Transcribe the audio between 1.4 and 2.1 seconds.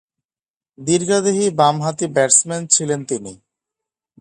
বামহাতি